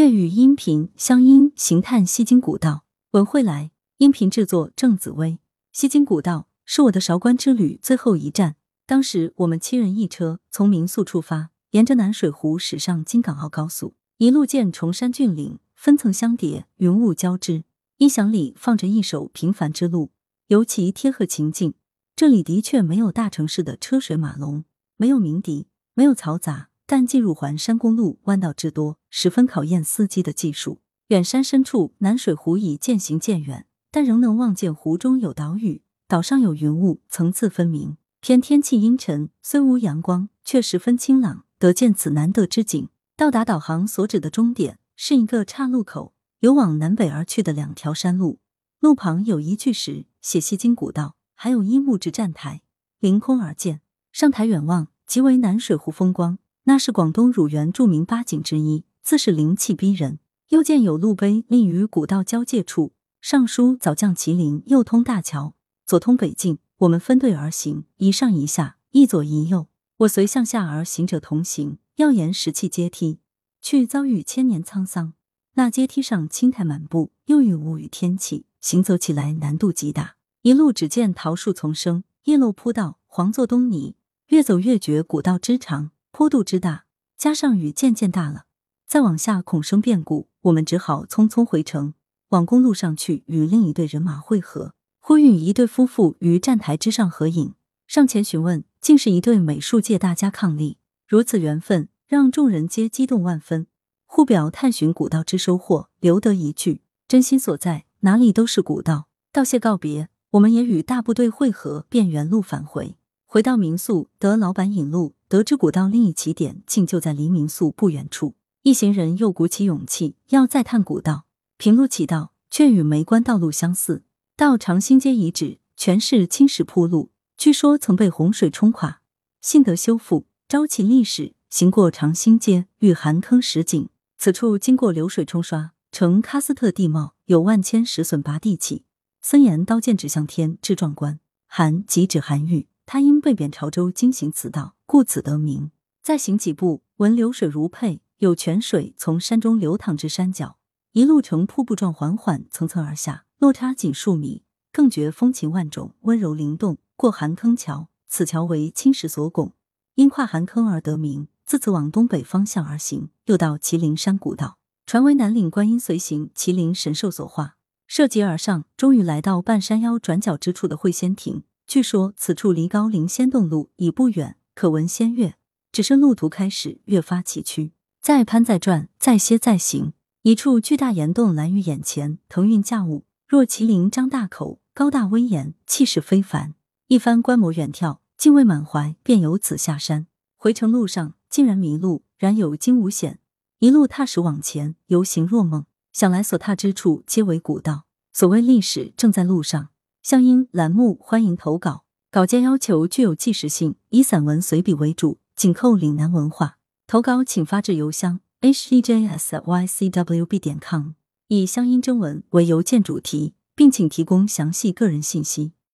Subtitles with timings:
[0.00, 5.38] 粤语音频乡音行探西京古道，文慧来，音频制作郑紫薇。
[5.72, 8.56] 西京古道是我的韶关之旅最后一站。
[8.86, 17.64] 当时我们七人一车从民宿出发，沿着南水湖驶上京港澳高速，一路见崇山峻岭，分层相叠，云雾交织。
[17.98, 20.06] 音响里放着一首《平凡之路》，
[20.46, 21.74] 尤其贴合情境。
[22.16, 24.64] 这里的确没有大城市的车水马龙，
[24.96, 26.69] 没有鸣笛，没有嘈杂。
[26.90, 30.80] 但进入环山公路，弯道之多，十分考验司机的技术。
[31.10, 37.96] 远山深处，南水湖已渐行渐远，但仍能望见湖中有岛屿，岛上有云雾，层次分明。
[38.18, 42.88] 偏天气阴沉，虽无阳光，却十分清朗，得见此难得之景。
[43.16, 48.40] 到达导航所指的终点是一个岔路口，有往南北而去的两条山路，
[48.80, 52.62] 路旁有一巨石写西京古道，还有一木质站台，
[52.98, 53.80] 凌空而建。
[54.10, 56.38] 上台远望，即为南水湖风光。
[56.64, 60.18] 那是广东乳源著名八景之一，自是灵气逼人。
[60.50, 65.54] 又见有路碑立于古道交界处，上书“早降麒麟，右通大桥，
[65.86, 66.58] 左通北境”。
[66.78, 69.68] 我们分队而行，一上一下，一左一右。
[69.98, 73.20] 我随向下而行者同行，要沿石砌阶梯
[73.60, 75.12] 去，遭遇千年沧桑。
[75.54, 80.16] 那阶梯上青苔满布，又遇无雨天气，行走起来难度极大。
[80.42, 83.94] 一路只见桃树丛生，叶落铺道，黄作东泥。
[84.28, 85.90] 越走越觉古道之长。
[86.20, 86.84] 坡度之大，
[87.16, 88.44] 加上雨渐渐大了，
[88.86, 91.94] 再往下恐生变故，我们只好匆匆回城，
[92.28, 94.74] 往公路上去与另一队人马会合。
[94.98, 97.54] 忽遇一对夫妇于站台之上合影，
[97.86, 100.76] 上前询问，竟是一对美术界大家伉俪。
[101.08, 103.66] 如此缘分，让众人皆激动万分，
[104.04, 109.08] 互表探寻古道之收获，留得一句：真心所在，哪里都是古道。
[109.32, 112.98] 道谢告别，我们也与大部队会合，便原路返回。
[113.24, 115.14] 回到民宿，得老板引路。
[115.30, 121.24] 得知古道另一起点竟就在离民宿不远处，一行人又鼓起勇气要再探古道。
[121.56, 124.02] 平路起道却与梅关道路相似，
[124.36, 129.02] 到长兴街遗址全是青石铺路，据说曾被洪水冲垮，
[129.40, 131.34] 幸得修复，昭其历史。
[131.48, 133.88] 行过长兴街，遇寒坑石井，
[134.18, 138.84] 此处经过流水冲刷，呈喀斯特地貌，有万千石笋拔地起，
[139.22, 141.20] 森严刀剑指向天，至壮观。
[141.46, 142.66] 寒即指韩愈。
[142.92, 145.70] 他因被贬潮州，经行此道，故此得名。
[146.02, 150.58] 再行几步，闻流水如沛，有泉水从山中流淌至山脚，
[150.90, 154.42] 一路呈瀑布状缓缓层层而下，落差仅数米，
[154.72, 156.78] 更觉风情万种，温柔灵动。
[156.96, 159.52] 过寒坑桥，此桥为青石所拱，
[159.94, 161.28] 因跨寒坑而得名。
[161.46, 167.54] 自此往东北方向而行，又到麒麟山古道，传为南岭观音随行麒麟神兽所化。
[167.86, 171.44] 涉级而上，终于来到半山腰转角之处的会仙亭。
[171.70, 175.34] 据说此处离高陵仙洞路已不远，可闻仙乐。
[175.70, 177.70] 只是路途开始越发崎岖，
[178.02, 179.92] 再攀再转，再歇再行。
[180.22, 186.56] 一处巨大岩洞拦于眼前，腾云驾雾，若麒麟张大口，高大威严，气势非凡。
[186.88, 190.08] 一番观摩远眺，敬畏满怀，便由此下山。
[190.36, 193.20] 回程路上竟然迷路，然有惊无险，
[193.60, 195.66] 一路踏实往前，游行若梦。
[195.92, 199.68] 想来所踏之处皆为古道，所谓历史正在路上。
[200.02, 206.56] 乡音栏目欢迎投稿，稿件要求具有纪实性，以散文随笔为主，紧扣岭南文化。
[206.86, 210.92] 投稿请发至邮箱 h e j s y c w b 点 com，
[211.28, 215.52] 以乡音征文为邮件主题，并请提供详细个人信息。